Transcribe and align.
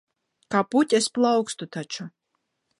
Kā 0.55 0.61
puķe 0.71 0.97
es 1.01 1.09
plaukstu 1.19 1.71
taču. 1.77 2.11